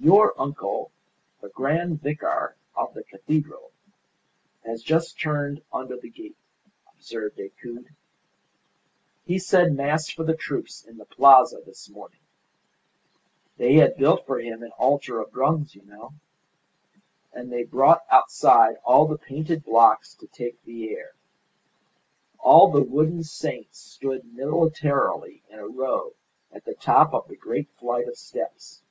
[0.00, 0.90] "Your uncle,
[1.40, 3.70] the grand vicar of the cathedral,
[4.66, 6.36] has just turned under the gate,"
[6.94, 7.86] observed Decoud.
[9.24, 12.18] "He said Mass for the troops in the Plaza this morning.
[13.56, 16.12] They had built for him an altar of drums, you know.
[17.32, 21.14] And they brought outside all the painted blocks to take the air.
[22.40, 26.12] All the wooden saints stood militarily in a row
[26.52, 28.82] at the top of the great flight of steps.